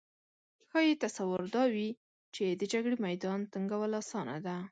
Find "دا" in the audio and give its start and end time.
1.55-1.63